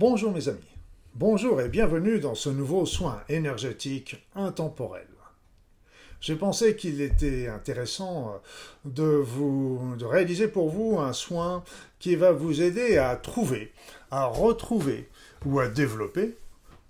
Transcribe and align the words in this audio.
Bonjour 0.00 0.30
mes 0.30 0.48
amis, 0.48 0.76
bonjour 1.16 1.60
et 1.60 1.68
bienvenue 1.68 2.20
dans 2.20 2.36
ce 2.36 2.50
nouveau 2.50 2.86
soin 2.86 3.20
énergétique 3.28 4.14
intemporel. 4.36 5.08
J'ai 6.20 6.36
pensé 6.36 6.76
qu'il 6.76 7.00
était 7.00 7.48
intéressant 7.48 8.28
euh, 8.28 8.38
de 8.84 9.02
vous 9.02 9.96
de 9.98 10.04
réaliser 10.04 10.46
pour 10.46 10.70
vous 10.70 11.00
un 11.00 11.12
soin 11.12 11.64
qui 11.98 12.14
va 12.14 12.30
vous 12.30 12.62
aider 12.62 12.96
à 12.96 13.16
trouver, 13.16 13.72
à 14.12 14.26
retrouver 14.26 15.08
ou 15.44 15.58
à 15.58 15.66
développer 15.66 16.36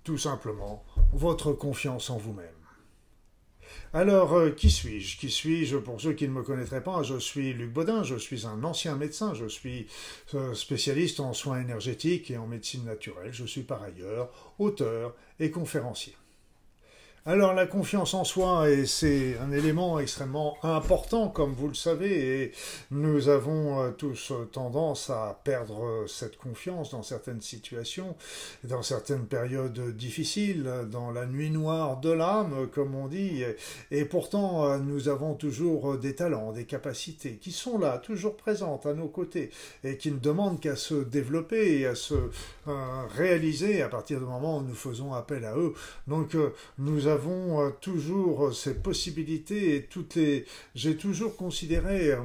tout 0.03 0.19
simplement 0.19 0.83
votre 1.11 1.51
confiance 1.51 2.11
en 2.11 2.17
vous-même. 2.19 2.58
Alors, 3.91 4.33
euh, 4.33 4.51
qui 4.51 4.69
suis-je? 4.69 5.17
Qui 5.17 5.31
suis-je? 5.31 5.77
Pour 5.77 5.99
ceux 5.99 6.13
qui 6.13 6.27
ne 6.27 6.33
me 6.33 6.43
connaîtraient 6.43 6.83
pas, 6.83 7.01
je 7.01 7.17
suis 7.17 7.53
Luc 7.53 7.73
Baudin, 7.73 8.03
je 8.03 8.17
suis 8.17 8.45
un 8.45 8.63
ancien 8.63 8.95
médecin, 8.95 9.33
je 9.33 9.47
suis 9.47 9.87
euh, 10.35 10.53
spécialiste 10.53 11.19
en 11.19 11.33
soins 11.33 11.59
énergétiques 11.59 12.29
et 12.29 12.37
en 12.37 12.45
médecine 12.45 12.85
naturelle, 12.85 13.33
je 13.33 13.45
suis 13.45 13.63
par 13.63 13.81
ailleurs 13.81 14.29
auteur 14.59 15.15
et 15.39 15.49
conférencier. 15.49 16.15
Alors 17.25 17.53
la 17.53 17.67
confiance 17.67 18.13
en 18.13 18.23
soi, 18.23 18.65
c'est 18.85 19.37
un 19.39 19.51
élément 19.51 19.99
extrêmement 19.99 20.57
important, 20.63 21.27
comme 21.27 21.51
vous 21.51 21.67
le 21.67 21.73
savez, 21.73 22.43
et 22.43 22.51
nous 22.91 23.27
avons 23.27 23.83
euh, 23.83 23.91
tous 23.91 24.31
tendance 24.53 25.09
à 25.09 25.37
perdre 25.43 25.83
euh, 25.83 26.07
cette 26.07 26.37
confiance 26.37 26.91
dans 26.91 27.03
certaines 27.03 27.41
situations, 27.41 28.15
dans 28.63 28.81
certaines 28.83 29.25
périodes 29.25 29.97
difficiles, 29.97 30.71
dans 30.89 31.11
la 31.11 31.25
nuit 31.25 31.51
noire 31.51 31.99
de 31.99 32.09
l'âme, 32.09 32.69
comme 32.73 32.95
on 32.95 33.09
dit, 33.09 33.43
et 33.91 34.05
pourtant 34.05 34.65
euh, 34.65 34.77
nous 34.77 35.09
avons 35.09 35.33
toujours 35.33 35.97
des 35.97 36.15
talents, 36.15 36.53
des 36.53 36.65
capacités 36.65 37.33
qui 37.35 37.51
sont 37.51 37.77
là, 37.77 37.97
toujours 37.97 38.37
présentes 38.37 38.85
à 38.85 38.93
nos 38.93 39.09
côtés, 39.09 39.51
et 39.83 39.97
qui 39.97 40.13
ne 40.13 40.19
demandent 40.19 40.61
qu'à 40.61 40.77
se 40.77 40.95
développer 40.95 41.81
et 41.81 41.85
à 41.85 41.95
se 41.95 42.15
réaliser 43.17 43.81
à 43.81 43.89
partir 43.89 44.19
du 44.19 44.25
moment 44.25 44.59
où 44.59 44.61
nous 44.61 44.73
faisons 44.73 45.13
appel 45.13 45.43
à 45.43 45.57
eux. 45.57 45.73
Donc 46.07 46.35
nous 46.77 47.08
avons 47.09 47.61
euh, 47.61 47.69
toujours 47.81 48.47
euh, 48.47 48.51
ces 48.51 48.75
possibilités 48.75 49.75
et 49.75 49.83
toutes 49.83 50.15
les. 50.15 50.45
J'ai 50.75 50.95
toujours 50.95 51.35
considéré 51.35 52.11
euh, 52.11 52.17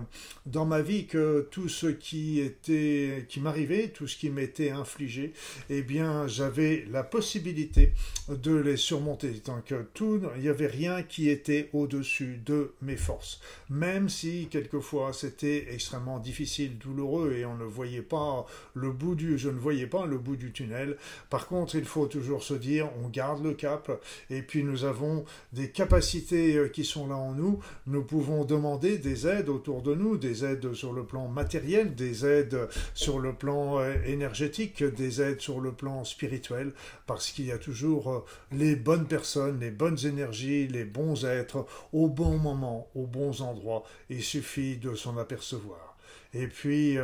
dans 0.47 0.65
ma 0.65 0.81
vie 0.81 1.07
que 1.07 1.49
tout 1.51 1.69
ce 1.69 1.87
qui 1.87 2.41
était, 2.41 3.27
qui 3.29 3.41
m'arrivait, 3.41 3.89
tout 3.89 4.07
ce 4.07 4.17
qui 4.17 4.31
m'était 4.31 4.71
infligé, 4.71 5.33
eh 5.71 5.83
bien, 5.83 6.27
j'avais 6.29 6.85
la 6.91 7.03
possibilité 7.03 7.93
de 8.29 8.55
les 8.55 8.77
surmonter. 8.77 9.43
Donc, 9.45 9.75
tout, 9.95 10.21
il 10.37 10.43
n'y 10.43 10.49
avait 10.49 10.67
rien 10.67 11.03
qui 11.03 11.29
était 11.29 11.71
au-dessus 11.73 12.41
de 12.45 12.73
mes 12.83 12.97
forces. 12.97 13.41
Même 13.71 14.09
si, 14.09 14.49
quelquefois, 14.51 15.13
c'était 15.13 15.67
extrêmement 15.73 16.19
difficile, 16.19 16.79
douloureux 16.79 17.33
et 17.33 17.45
on 17.45 17.57
ne 17.57 17.65
voyait 17.65 18.03
pas 18.03 18.47
le 18.75 18.93
bout 18.93 19.15
du, 19.15 19.39
je 19.39 19.49
ne 19.49 19.59
voyais 19.59 19.87
pas 19.87 20.07
le 20.07 20.19
bout 20.19 20.37
du 20.37 20.53
tunnel. 20.53 20.97
Par 21.31 21.47
contre, 21.47 21.75
il 21.77 21.85
faut 21.85 22.07
toujours 22.07 22.43
se 22.43 22.55
dire, 22.55 22.91
on 23.03 23.09
garde 23.09 23.43
le 23.43 23.55
cap 23.55 23.91
et 24.31 24.43
puis 24.43 24.63
nous 24.63 24.74
nous 24.75 24.85
avons 24.85 25.25
des 25.53 25.71
capacités 25.71 26.57
euh, 26.57 26.69
qui 26.69 26.85
sont 26.85 27.07
là 27.07 27.15
en 27.15 27.33
nous, 27.33 27.61
nous 27.87 28.03
pouvons 28.03 28.45
demander 28.45 28.99
des 28.99 29.29
aides 29.29 29.49
autour 29.49 29.83
de 29.83 29.95
nous, 29.95 30.17
des 30.17 30.45
aides 30.45 30.75
sur 30.75 30.93
le 30.93 31.05
plan 31.05 31.29
matériel, 31.29 31.95
des 31.95 32.27
aides 32.27 32.69
sur 32.93 33.21
le 33.21 33.35
plan 33.35 33.79
euh, 33.79 33.95
énergétique, 34.05 34.83
des 34.83 35.23
aides 35.23 35.41
sur 35.41 35.61
le 35.61 35.71
plan 35.71 36.03
spirituel, 36.03 36.73
parce 37.07 37.31
qu'il 37.31 37.47
y 37.47 37.53
a 37.53 37.59
toujours 37.59 38.11
euh, 38.11 38.25
les 38.51 38.75
bonnes 38.75 39.07
personnes, 39.07 39.61
les 39.61 39.71
bonnes 39.71 40.05
énergies, 40.05 40.67
les 40.67 40.85
bons 40.85 41.25
êtres 41.25 41.65
au 41.93 42.09
bon 42.09 42.37
moment, 42.37 42.89
aux 42.97 43.07
bons 43.07 43.43
endroits. 43.43 43.85
Il 44.11 44.25
suffit 44.25 44.77
de 44.77 44.97
s'en 44.97 45.17
apercevoir. 45.19 45.97
Et 46.33 46.49
puis, 46.49 46.99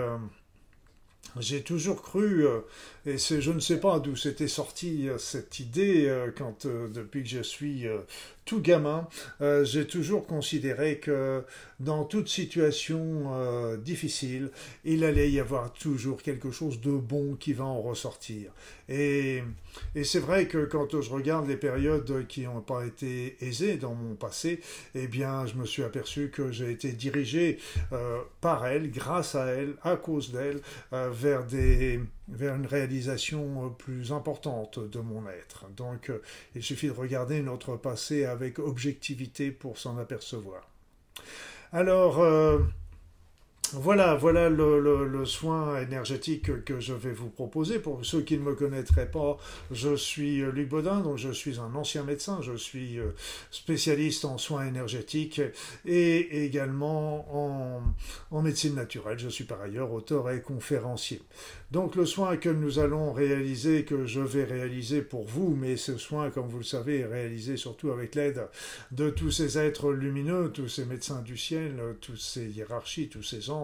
j'ai 1.39 1.63
toujours 1.63 2.03
cru, 2.03 2.47
euh, 2.47 2.61
et 3.07 3.17
je 3.19 3.53
ne 3.53 3.61
sais 3.61 3.79
pas 3.79 4.01
d'où 4.01 4.17
c'était 4.17 4.49
sorti 4.49 5.09
euh, 5.09 5.19
cette 5.19 5.61
idée, 5.61 6.09
euh, 6.09 6.31
quand 6.37 6.67
depuis 6.67 7.23
que 7.23 7.29
je 7.29 7.43
suis 7.43 7.87
tout 8.51 8.61
gamin, 8.61 9.07
j'ai 9.63 9.87
toujours 9.87 10.27
considéré 10.27 10.99
que 10.99 11.45
dans 11.79 12.03
toute 12.05 12.29
situation 12.29 13.77
difficile, 13.77 14.51
il 14.85 15.05
allait 15.05 15.31
y 15.31 15.39
avoir 15.39 15.73
toujours 15.73 16.21
quelque 16.21 16.51
chose 16.51 16.81
de 16.81 16.91
bon 16.91 17.37
qui 17.37 17.53
va 17.53 17.63
en 17.63 17.81
ressortir. 17.81 18.51
Et, 18.89 19.45
et 19.95 20.03
c'est 20.03 20.19
vrai 20.19 20.49
que 20.49 20.65
quand 20.65 21.01
je 21.01 21.11
regarde 21.11 21.47
les 21.47 21.57
périodes 21.57 22.27
qui 22.27 22.41
n'ont 22.41 22.61
pas 22.61 22.85
été 22.85 23.37
aisées 23.41 23.77
dans 23.77 23.95
mon 23.95 24.17
passé, 24.17 24.61
eh 24.97 25.07
bien, 25.07 25.47
je 25.47 25.55
me 25.55 25.65
suis 25.65 25.85
aperçu 25.85 26.31
que 26.31 26.51
j'ai 26.51 26.73
été 26.73 26.91
dirigé 26.91 27.61
par 28.41 28.67
elle, 28.67 28.91
grâce 28.91 29.37
à 29.37 29.47
elle, 29.47 29.75
à 29.85 29.95
cause 29.95 30.33
d'elle, 30.33 30.61
vers, 30.91 31.47
des, 31.47 32.01
vers 32.31 32.55
une 32.55 32.67
réalisation 32.67 33.67
euh, 33.67 33.69
plus 33.71 34.13
importante 34.13 34.79
de 34.79 35.01
mon 35.01 35.29
être. 35.29 35.69
Donc 35.77 36.11
euh, 36.11 36.23
il 36.55 36.63
suffit 36.63 36.87
de 36.87 36.93
regarder 36.93 37.43
notre 37.43 37.77
passé 37.77 38.25
avec 38.25 38.59
objectivité 38.59 39.51
pour 39.51 39.79
s'en 39.79 39.99
apercevoir. 39.99 40.69
Alors, 41.73 42.19
euh, 42.21 42.59
voilà, 43.75 44.15
voilà 44.15 44.49
le, 44.49 45.25
soin 45.25 45.81
énergétique 45.81 46.65
que 46.65 46.81
je 46.81 46.93
vais 46.93 47.13
vous 47.13 47.29
proposer. 47.29 47.79
Pour 47.79 48.05
ceux 48.05 48.23
qui 48.23 48.37
ne 48.37 48.43
me 48.43 48.55
connaîtraient 48.55 49.11
pas, 49.11 49.37
je 49.71 49.95
suis 49.95 50.39
Luc 50.53 50.69
Baudin, 50.69 51.01
donc 51.01 51.19
je 51.19 51.31
suis 51.31 51.59
un 51.61 51.75
ancien 51.75 52.03
médecin, 52.03 52.41
je 52.43 52.57
suis 52.57 52.99
euh, 52.99 53.11
spécialiste 53.51 54.25
en 54.25 54.39
soins 54.39 54.67
énergétiques 54.67 55.41
et 55.85 56.45
également 56.45 57.27
en, 57.35 57.83
en 58.31 58.43
médecine 58.43 58.75
naturelle. 58.75 59.19
Je 59.19 59.29
suis 59.29 59.45
par 59.45 59.61
ailleurs 59.61 59.93
auteur 59.93 60.31
et 60.31 60.41
conférencier. 60.41 61.23
Donc 61.71 61.95
le 61.95 62.05
soin 62.05 62.37
que 62.37 62.49
nous 62.49 62.81
allons 62.81 63.13
réaliser, 63.13 63.85
que 63.85 64.05
je 64.05 64.21
vais 64.21 64.43
réaliser 64.43 65.03
pour 65.03 65.25
vous, 65.25 65.55
mais 65.55 65.77
ce 65.77 65.97
soin, 65.99 66.31
comme 66.31 66.49
vous 66.49 66.59
le 66.59 66.65
savez, 66.65 67.01
est 67.01 67.07
réalisé 67.07 67.57
surtout 67.57 67.93
avec 67.93 68.17
l'aide 68.17 68.49
de 68.91 69.09
tous 69.09 69.31
ces 69.31 69.57
êtres 69.57 69.93
lumineux, 69.93 70.51
tous 70.53 70.69
ces 70.69 70.85
médecins 70.85 71.23
du 71.23 71.37
ciel, 71.37 71.81
toutes 72.01 72.21
ces 72.21 72.49
hiérarchies, 72.49 73.09
tous 73.09 73.23
ces 73.23 73.51
anges, 73.51 73.60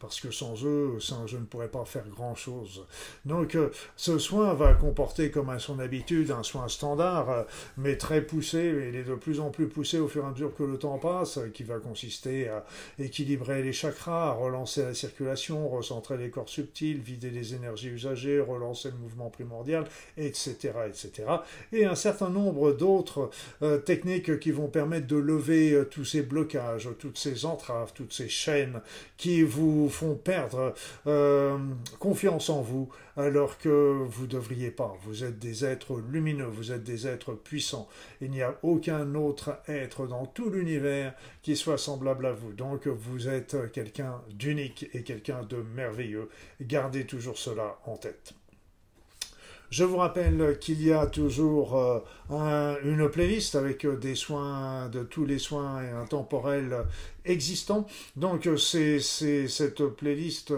parce 0.00 0.20
que 0.20 0.30
sans 0.30 0.64
eux, 0.64 0.98
je 1.26 1.36
ne 1.36 1.44
pourrais 1.44 1.68
pas 1.68 1.84
faire 1.84 2.06
grand-chose. 2.08 2.86
Donc 3.24 3.54
euh, 3.54 3.70
ce 3.96 4.18
soin 4.18 4.54
va 4.54 4.74
comporter, 4.74 5.30
comme 5.30 5.50
à 5.50 5.58
son 5.58 5.78
habitude, 5.78 6.30
un 6.30 6.42
soin 6.42 6.68
standard, 6.68 7.30
euh, 7.30 7.42
mais 7.76 7.96
très 7.96 8.22
poussé, 8.22 8.88
il 8.88 8.96
est 8.96 9.04
de 9.04 9.14
plus 9.14 9.40
en 9.40 9.50
plus 9.50 9.68
poussé 9.68 9.98
au 9.98 10.08
fur 10.08 10.24
et 10.24 10.26
à 10.26 10.30
mesure 10.30 10.54
que 10.54 10.62
le 10.62 10.78
temps 10.78 10.98
passe, 10.98 11.38
qui 11.54 11.64
va 11.64 11.78
consister 11.78 12.48
à 12.48 12.64
équilibrer 12.98 13.62
les 13.62 13.72
chakras, 13.72 14.30
à 14.30 14.32
relancer 14.32 14.82
la 14.82 14.94
circulation, 14.94 15.68
recentrer 15.68 16.16
les 16.16 16.30
corps 16.30 16.48
subtils, 16.48 17.00
vider 17.00 17.30
les 17.30 17.54
énergies 17.54 17.88
usagées, 17.88 18.40
relancer 18.40 18.90
le 18.90 18.98
mouvement 18.98 19.30
primordial, 19.30 19.84
etc. 20.16 20.72
etc. 20.86 21.24
Et 21.72 21.84
un 21.84 21.94
certain 21.94 22.30
nombre 22.30 22.72
d'autres 22.72 23.30
euh, 23.62 23.78
techniques 23.78 24.38
qui 24.38 24.50
vont 24.50 24.68
permettre 24.68 25.06
de 25.06 25.16
lever 25.16 25.84
tous 25.90 26.04
ces 26.04 26.22
blocages, 26.22 26.88
toutes 26.98 27.18
ces 27.18 27.44
entraves, 27.44 27.92
toutes 27.94 28.12
ces 28.12 28.28
chaînes 28.28 28.80
qui 29.16 29.25
vous 29.42 29.88
font 29.88 30.14
perdre 30.14 30.74
euh, 31.06 31.58
confiance 31.98 32.50
en 32.50 32.62
vous 32.62 32.88
alors 33.16 33.58
que 33.58 34.04
vous 34.04 34.24
ne 34.24 34.30
devriez 34.30 34.70
pas. 34.70 34.96
Vous 35.04 35.24
êtes 35.24 35.38
des 35.38 35.64
êtres 35.64 36.00
lumineux, 36.10 36.46
vous 36.46 36.72
êtes 36.72 36.84
des 36.84 37.06
êtres 37.06 37.32
puissants. 37.32 37.88
Il 38.20 38.30
n'y 38.30 38.42
a 38.42 38.56
aucun 38.62 39.14
autre 39.14 39.58
être 39.68 40.06
dans 40.06 40.26
tout 40.26 40.50
l'univers 40.50 41.14
qui 41.42 41.56
soit 41.56 41.78
semblable 41.78 42.26
à 42.26 42.32
vous. 42.32 42.52
Donc 42.52 42.86
vous 42.86 43.28
êtes 43.28 43.72
quelqu'un 43.72 44.20
d'unique 44.30 44.88
et 44.92 45.02
quelqu'un 45.02 45.42
de 45.42 45.56
merveilleux. 45.74 46.28
Gardez 46.60 47.06
toujours 47.06 47.38
cela 47.38 47.78
en 47.86 47.96
tête. 47.96 48.34
Je 49.70 49.82
vous 49.82 49.96
rappelle 49.96 50.58
qu'il 50.60 50.80
y 50.80 50.92
a 50.92 51.06
toujours 51.06 51.76
euh, 52.30 52.76
une 52.84 53.08
playlist 53.08 53.56
avec 53.56 53.84
des 53.84 54.14
soins, 54.14 54.88
de 54.88 55.02
tous 55.02 55.24
les 55.24 55.40
soins 55.40 55.82
intemporels 56.00 56.84
existants. 57.26 57.86
Donc 58.16 58.46
euh, 58.46 58.56
c'est 58.56 59.00
cette 59.00 59.84
playlist, 59.84 60.52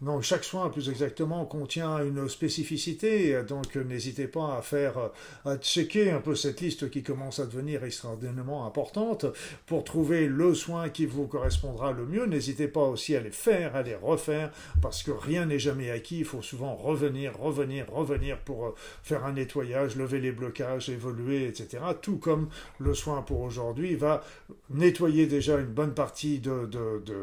donc 0.00 0.22
chaque 0.22 0.44
soin 0.44 0.68
plus 0.70 0.88
exactement 0.88 1.44
contient 1.44 1.98
une 1.98 2.28
spécificité. 2.28 3.42
Donc 3.42 3.76
n'hésitez 3.76 4.26
pas 4.26 4.56
à 4.56 4.62
faire, 4.62 5.10
à 5.44 5.56
checker 5.56 6.10
un 6.10 6.20
peu 6.20 6.34
cette 6.34 6.60
liste 6.60 6.90
qui 6.90 7.02
commence 7.02 7.38
à 7.38 7.46
devenir 7.46 7.84
extraordinairement 7.84 8.66
importante 8.66 9.26
pour 9.66 9.84
trouver 9.84 10.26
le 10.26 10.54
soin 10.54 10.88
qui 10.88 11.06
vous 11.06 11.26
correspondra 11.26 11.92
le 11.92 12.06
mieux. 12.06 12.26
N'hésitez 12.26 12.68
pas 12.68 12.82
aussi 12.82 13.16
à 13.16 13.20
les 13.20 13.30
faire, 13.30 13.76
à 13.76 13.82
les 13.82 13.94
refaire, 13.94 14.50
parce 14.80 15.02
que 15.02 15.10
rien 15.10 15.46
n'est 15.46 15.58
jamais 15.58 15.90
acquis. 15.90 16.18
Il 16.18 16.24
faut 16.24 16.42
souvent 16.42 16.74
revenir, 16.74 17.38
revenir, 17.38 17.86
revenir 17.90 18.38
pour 18.38 18.66
euh, 18.66 18.74
faire 19.02 19.24
un 19.24 19.32
nettoyage, 19.32 19.96
lever 19.96 20.20
les 20.20 20.32
blocages, 20.32 20.88
évoluer, 20.88 21.46
etc. 21.46 21.82
Tout 22.00 22.18
comme 22.18 22.48
le 22.78 22.94
soin 22.94 23.22
pour 23.22 23.40
aujourd'hui 23.40 23.94
va 23.94 24.22
nettoyer 24.70 25.26
déjà 25.26 25.58
une 25.58 25.72
partie 25.88 26.38
de, 26.38 26.68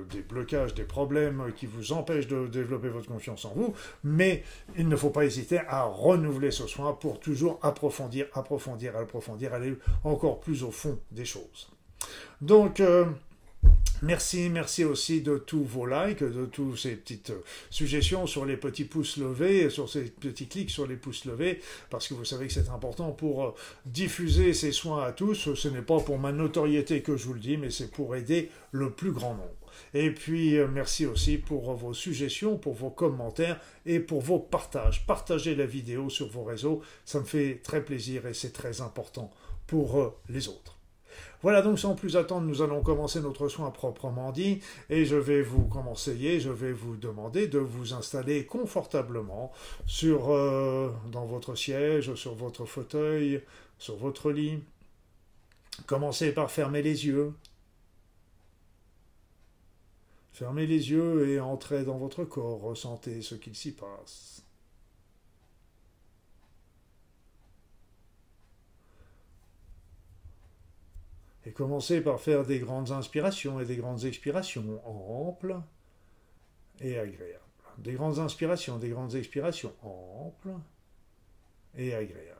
des 0.09 0.21
blocages, 0.21 0.73
des 0.73 0.83
problèmes 0.83 1.51
qui 1.55 1.65
vous 1.65 1.93
empêchent 1.93 2.27
de 2.27 2.47
développer 2.47 2.89
votre 2.89 3.07
confiance 3.07 3.45
en 3.45 3.53
vous, 3.53 3.73
mais 4.03 4.43
il 4.77 4.87
ne 4.87 4.95
faut 4.95 5.09
pas 5.09 5.25
hésiter 5.25 5.59
à 5.67 5.83
renouveler 5.83 6.51
ce 6.51 6.67
soin 6.67 6.93
pour 6.93 7.19
toujours 7.19 7.59
approfondir, 7.61 8.27
approfondir, 8.33 8.95
approfondir, 8.97 9.53
aller 9.53 9.77
encore 10.03 10.39
plus 10.39 10.63
au 10.63 10.71
fond 10.71 10.97
des 11.11 11.25
choses. 11.25 11.69
Donc, 12.41 12.79
euh, 12.79 13.05
Merci, 14.03 14.49
merci 14.49 14.83
aussi 14.85 15.21
de 15.21 15.39
tous 15.39 15.63
vos 15.63 15.87
likes, 15.87 16.23
de 16.23 16.45
toutes 16.45 16.77
ces 16.77 16.95
petites 16.95 17.31
euh, 17.31 17.41
suggestions 17.71 18.27
sur 18.27 18.45
les 18.45 18.55
petits 18.55 18.83
pouces 18.83 19.17
levés, 19.17 19.71
sur 19.71 19.89
ces 19.89 20.03
petits 20.03 20.47
clics 20.47 20.69
sur 20.69 20.85
les 20.85 20.97
pouces 20.97 21.25
levés, 21.25 21.61
parce 21.89 22.07
que 22.07 22.13
vous 22.13 22.23
savez 22.23 22.45
que 22.45 22.53
c'est 22.53 22.69
important 22.69 23.11
pour 23.11 23.43
euh, 23.43 23.55
diffuser 23.87 24.53
ces 24.53 24.71
soins 24.71 25.03
à 25.03 25.13
tous. 25.13 25.55
Ce 25.55 25.67
n'est 25.67 25.81
pas 25.81 25.99
pour 25.99 26.19
ma 26.19 26.31
notoriété 26.31 27.01
que 27.01 27.17
je 27.17 27.25
vous 27.25 27.33
le 27.33 27.39
dis, 27.39 27.57
mais 27.57 27.71
c'est 27.71 27.89
pour 27.89 28.15
aider 28.15 28.51
le 28.71 28.91
plus 28.91 29.11
grand 29.11 29.33
nombre. 29.33 29.71
Et 29.95 30.11
puis 30.11 30.59
euh, 30.59 30.67
merci 30.67 31.07
aussi 31.07 31.39
pour 31.39 31.73
vos 31.73 31.95
suggestions, 31.95 32.55
pour 32.55 32.75
vos 32.75 32.91
commentaires 32.91 33.59
et 33.87 33.99
pour 33.99 34.21
vos 34.21 34.37
partages. 34.37 35.07
Partagez 35.07 35.55
la 35.55 35.65
vidéo 35.65 36.11
sur 36.11 36.27
vos 36.27 36.43
réseaux, 36.43 36.83
ça 37.03 37.19
me 37.19 37.25
fait 37.25 37.61
très 37.63 37.83
plaisir 37.83 38.27
et 38.27 38.35
c'est 38.35 38.53
très 38.53 38.79
important 38.81 39.31
pour 39.65 40.15
les 40.29 40.49
autres. 40.49 40.76
Voilà 41.43 41.61
donc 41.61 41.77
sans 41.77 41.93
plus 41.93 42.17
attendre, 42.17 42.47
nous 42.47 42.63
allons 42.63 42.81
commencer 42.81 43.21
notre 43.21 43.47
soin 43.47 43.69
proprement 43.69 44.31
dit 44.31 44.59
et 44.89 45.05
je 45.05 45.15
vais 45.15 45.43
vous 45.43 45.65
conseiller, 45.65 46.39
je 46.39 46.49
vais 46.49 46.71
vous 46.71 46.95
demander 46.95 47.47
de 47.47 47.59
vous 47.59 47.93
installer 47.93 48.45
confortablement 48.45 49.51
sur, 49.85 50.31
euh, 50.31 50.91
dans 51.11 51.25
votre 51.25 51.53
siège, 51.53 52.15
sur 52.15 52.33
votre 52.33 52.65
fauteuil, 52.65 53.43
sur 53.77 53.97
votre 53.97 54.31
lit. 54.31 54.59
Commencez 55.85 56.31
par 56.31 56.49
fermer 56.49 56.81
les 56.81 57.05
yeux. 57.05 57.33
Fermez 60.31 60.65
les 60.65 60.89
yeux 60.91 61.29
et 61.29 61.39
entrez 61.39 61.83
dans 61.83 61.97
votre 61.97 62.23
corps, 62.23 62.61
ressentez 62.61 63.21
ce 63.21 63.35
qu'il 63.35 63.55
s'y 63.55 63.73
passe. 63.73 64.46
Et 71.47 71.51
commencez 71.51 72.01
par 72.01 72.19
faire 72.19 72.45
des 72.45 72.59
grandes 72.59 72.91
inspirations 72.91 73.61
et 73.61 73.65
des 73.65 73.77
grandes 73.77 74.03
expirations 74.03 74.81
amples 74.85 75.55
et 76.81 76.99
agréables. 76.99 77.39
Des 77.77 77.93
grandes 77.93 78.19
inspirations, 78.19 78.77
des 78.77 78.89
grandes 78.89 79.15
expirations 79.15 79.73
amples 79.81 80.55
et 81.77 81.95
agréables. 81.95 82.35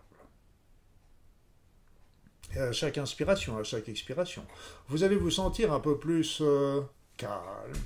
Et 2.54 2.60
à 2.60 2.74
chaque 2.74 2.98
inspiration, 2.98 3.58
à 3.58 3.64
chaque 3.64 3.88
expiration, 3.88 4.46
vous 4.90 5.06
allez 5.06 5.16
vous 5.16 5.32
sentir 5.32 5.72
un 5.72 5.80
peu 5.80 5.98
plus 5.98 6.40
euh, 6.42 6.82
calme, 7.16 7.78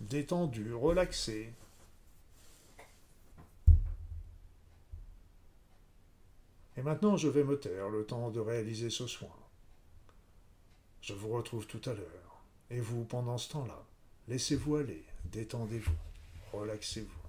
détendu, 0.00 0.72
relaxé. 0.74 1.52
Et 6.76 6.82
maintenant, 6.82 7.16
je 7.16 7.26
vais 7.26 7.42
me 7.42 7.58
taire 7.58 7.88
le 7.88 8.04
temps 8.04 8.30
de 8.30 8.38
réaliser 8.38 8.90
ce 8.90 9.08
soin. 9.08 9.34
Je 11.08 11.14
vous 11.14 11.30
retrouve 11.30 11.66
tout 11.66 11.80
à 11.88 11.94
l'heure. 11.94 12.42
Et 12.68 12.80
vous, 12.80 13.02
pendant 13.02 13.38
ce 13.38 13.48
temps-là, 13.52 13.82
laissez-vous 14.28 14.76
aller, 14.76 15.02
détendez-vous, 15.24 15.96
relaxez-vous. 16.52 17.27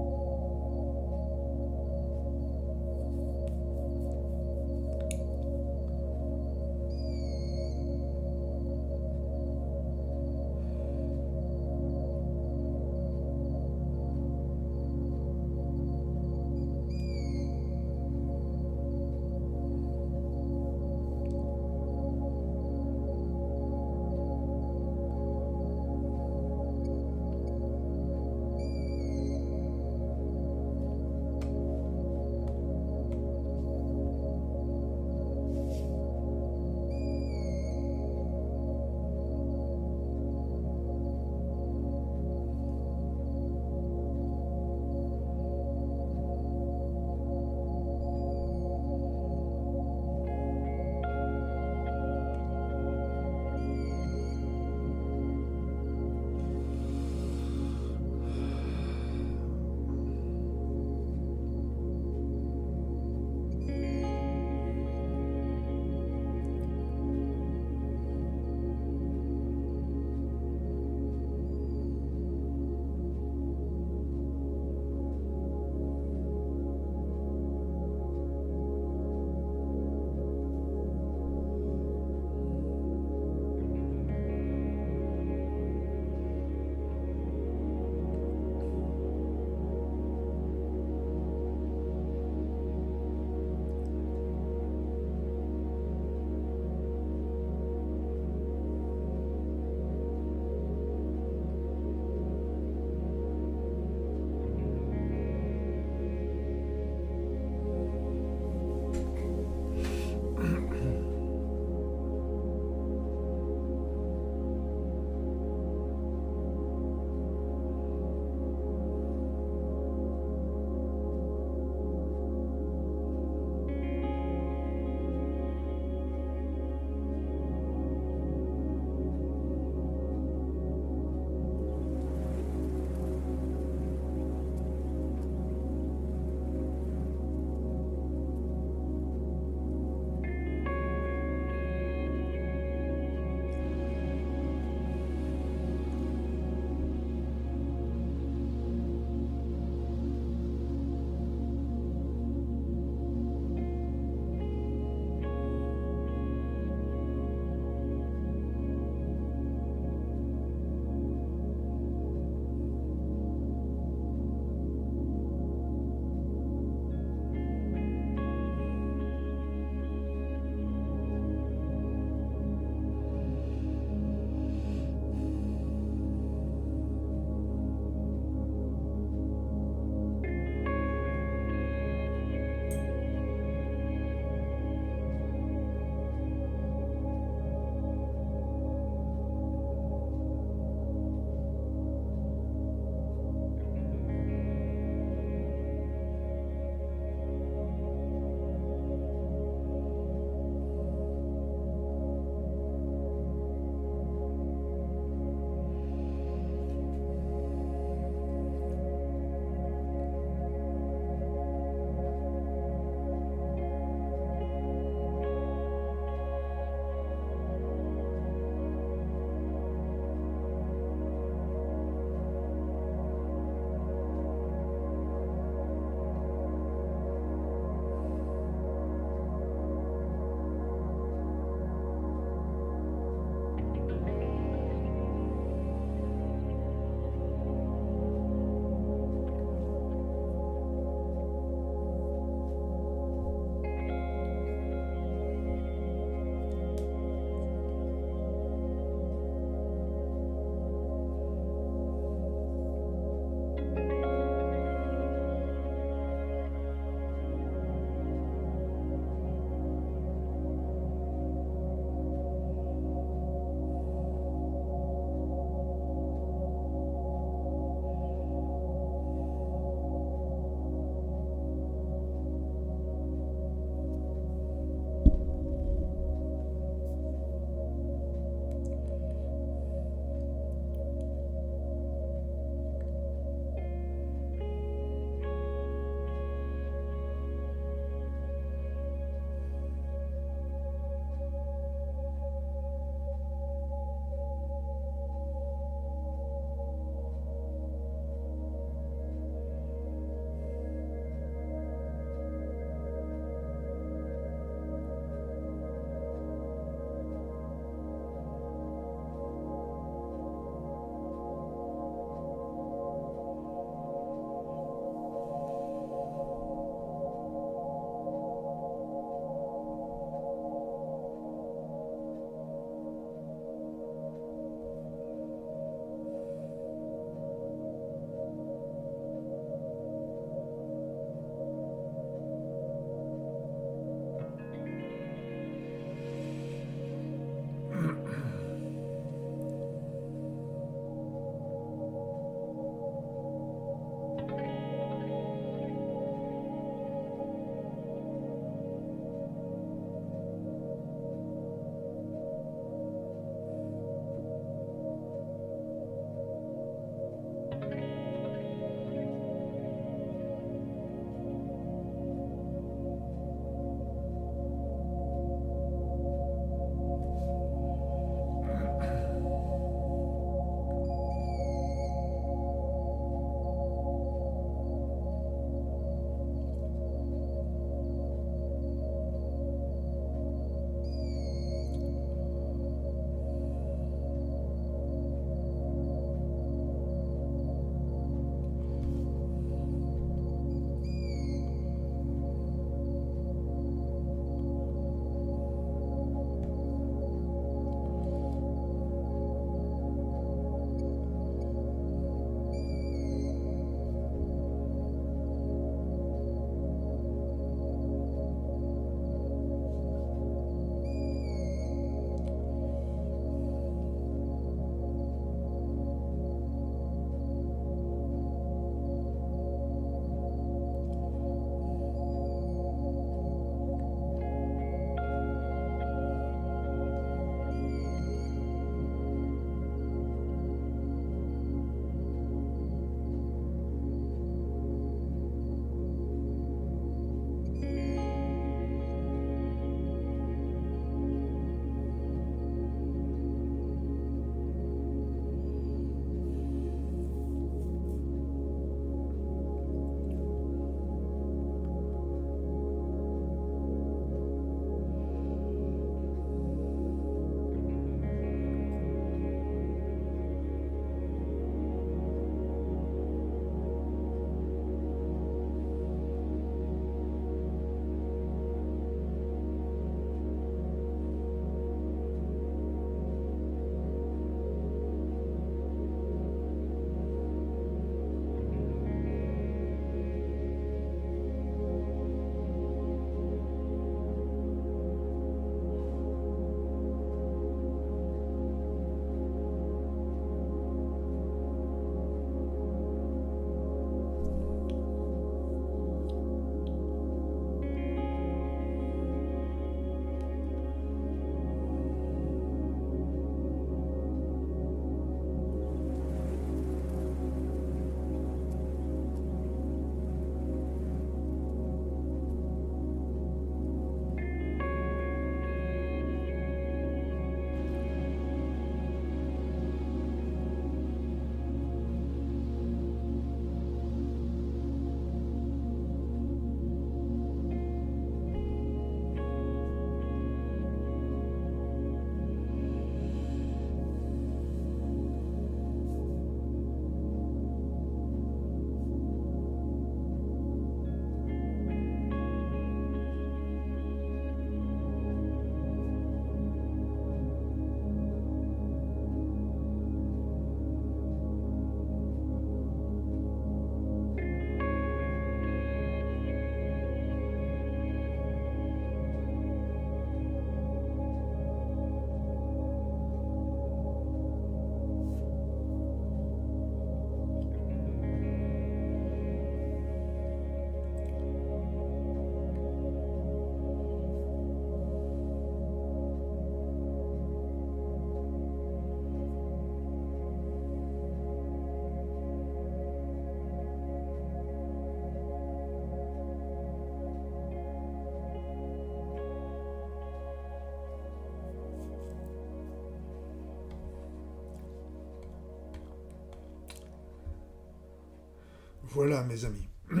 Voilà, 598.92 599.22
mes 599.22 599.44
amis. 599.44 599.68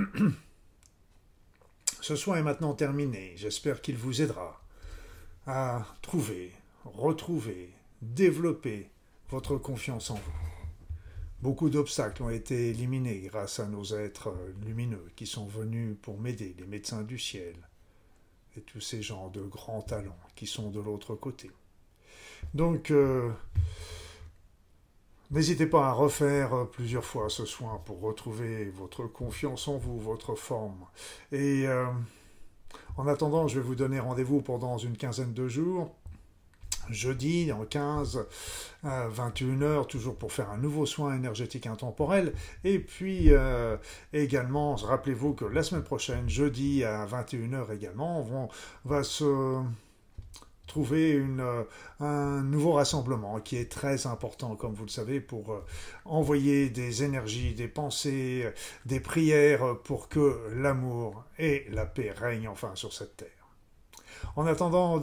Ce 2.00 2.16
soin 2.16 2.38
est 2.38 2.42
maintenant 2.42 2.74
terminé. 2.74 3.34
J'espère 3.36 3.82
qu'il 3.82 3.96
vous 3.96 4.20
aidera 4.20 4.60
à 5.46 5.86
trouver, 6.02 6.52
retrouver, 6.84 7.70
développer 8.02 8.90
votre 9.28 9.56
confiance 9.58 10.10
en 10.10 10.16
vous. 10.16 10.32
Beaucoup 11.40 11.70
d'obstacles 11.70 12.24
ont 12.24 12.30
été 12.30 12.70
éliminés 12.70 13.20
grâce 13.20 13.60
à 13.60 13.66
nos 13.66 13.84
êtres 13.84 14.34
lumineux 14.66 15.06
qui 15.14 15.26
sont 15.26 15.46
venus 15.46 15.96
pour 16.02 16.18
m'aider, 16.18 16.56
les 16.58 16.66
médecins 16.66 17.02
du 17.02 17.18
ciel, 17.18 17.54
et 18.56 18.60
tous 18.60 18.80
ces 18.80 19.02
gens 19.02 19.28
de 19.28 19.42
grands 19.42 19.82
talents 19.82 20.18
qui 20.34 20.48
sont 20.48 20.68
de 20.70 20.80
l'autre 20.80 21.14
côté. 21.14 21.50
Donc, 22.54 22.90
euh, 22.90 23.30
N'hésitez 25.30 25.66
pas 25.66 25.86
à 25.86 25.92
refaire 25.92 26.54
euh, 26.54 26.64
plusieurs 26.64 27.04
fois 27.04 27.28
ce 27.28 27.44
soin 27.44 27.80
pour 27.84 28.00
retrouver 28.00 28.68
votre 28.70 29.04
confiance 29.04 29.68
en 29.68 29.76
vous, 29.76 29.96
votre 30.00 30.34
forme. 30.34 30.84
Et 31.30 31.68
euh, 31.68 31.86
en 32.96 33.06
attendant, 33.06 33.46
je 33.46 33.60
vais 33.60 33.64
vous 33.64 33.76
donner 33.76 34.00
rendez-vous 34.00 34.40
pendant 34.40 34.76
une 34.78 34.96
quinzaine 34.96 35.32
de 35.32 35.46
jours. 35.46 35.94
Jeudi, 36.88 37.52
en 37.52 37.64
15, 37.64 38.26
à 38.82 39.08
21h, 39.08 39.86
toujours 39.86 40.16
pour 40.16 40.32
faire 40.32 40.50
un 40.50 40.58
nouveau 40.58 40.84
soin 40.84 41.14
énergétique 41.14 41.68
intemporel. 41.68 42.32
Et 42.64 42.80
puis 42.80 43.26
euh, 43.30 43.76
également, 44.12 44.74
rappelez-vous 44.74 45.34
que 45.34 45.44
la 45.44 45.62
semaine 45.62 45.84
prochaine, 45.84 46.28
jeudi 46.28 46.82
à 46.82 47.06
21h 47.06 47.72
également, 47.72 48.20
on 48.20 48.48
va 48.84 49.04
se 49.04 49.62
trouver 50.70 51.16
euh, 51.16 51.64
un 51.98 52.42
nouveau 52.42 52.74
rassemblement 52.74 53.40
qui 53.40 53.56
est 53.56 53.70
très 53.70 54.06
important, 54.06 54.54
comme 54.54 54.72
vous 54.72 54.84
le 54.84 54.90
savez, 54.90 55.20
pour 55.20 55.52
euh, 55.52 55.64
envoyer 56.04 56.70
des 56.70 57.02
énergies, 57.02 57.54
des 57.54 57.66
pensées, 57.66 58.42
euh, 58.44 58.52
des 58.86 59.00
prières 59.00 59.78
pour 59.82 60.08
que 60.08 60.48
l'amour 60.54 61.24
et 61.38 61.66
la 61.70 61.86
paix 61.86 62.12
règnent 62.16 62.48
enfin 62.48 62.70
sur 62.76 62.92
cette 62.92 63.16
terre. 63.16 63.39
En 64.36 64.46
attendant, 64.46 65.00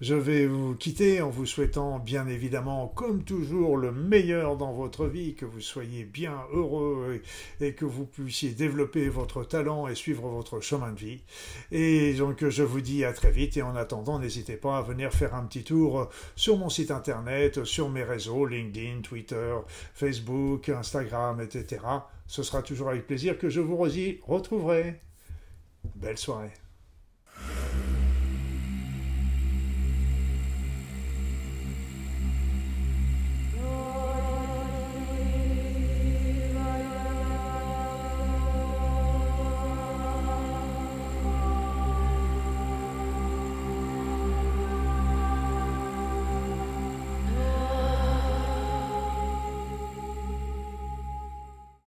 je 0.00 0.14
vais 0.14 0.46
vous 0.46 0.74
quitter 0.74 1.22
en 1.22 1.30
vous 1.30 1.46
souhaitant 1.46 1.98
bien 1.98 2.26
évidemment, 2.26 2.88
comme 2.88 3.22
toujours, 3.24 3.76
le 3.76 3.92
meilleur 3.92 4.56
dans 4.56 4.72
votre 4.72 5.06
vie, 5.06 5.34
que 5.34 5.44
vous 5.44 5.60
soyez 5.60 6.04
bien 6.04 6.36
heureux 6.52 7.22
et, 7.60 7.74
que 7.74 7.84
vous 7.84 8.06
puissiez 8.06 8.50
développer 8.50 9.08
votre 9.08 9.44
talent 9.44 9.88
et 9.88 9.94
suivre 9.94 10.28
votre 10.28 10.60
chemin 10.60 10.92
de 10.92 10.98
vie. 10.98 11.22
Et 11.70 12.14
donc 12.14 12.46
je 12.48 12.62
vous 12.62 12.80
dis 12.80 13.04
à 13.04 13.12
très 13.12 13.30
vite 13.30 13.56
et 13.56 13.62
en 13.62 13.76
attendant, 13.76 14.18
n'hésitez 14.18 14.56
pas 14.56 14.78
à 14.78 14.82
venir 14.82 15.12
faire 15.12 15.34
un 15.34 15.44
petit 15.44 15.64
tour 15.64 16.08
sur 16.36 16.56
mon 16.56 16.68
site 16.68 16.90
internet, 16.90 17.64
sur 17.64 17.88
mes 17.88 18.04
réseaux, 18.04 18.46
LinkedIn, 18.46 19.00
Twitter, 19.02 19.54
Facebook, 19.94 20.68
Instagram, 20.68 21.40
etc. 21.40 21.78
Ce 22.26 22.42
sera 22.42 22.62
toujours 22.62 22.90
avec 22.90 23.06
plaisir 23.06 23.38
que 23.38 23.48
je 23.48 23.60
vous 23.60 23.76
retrouverai. 23.76 25.00
Belle 25.96 26.18
soirée. 26.18 26.52